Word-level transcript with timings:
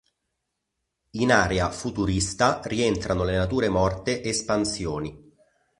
In 1.11 1.29
area 1.31 1.69
futurista 1.69 2.59
rientrano 2.63 3.23
le 3.23 3.37
nature 3.37 3.69
morte 3.69 4.23
"Espansioni'. 4.23 5.31